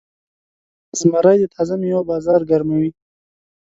زمری 0.99 1.37
د 1.39 1.43
تازه 1.55 1.75
میوو 1.81 2.07
بازار 2.11 2.41
ګرموي. 2.49 2.89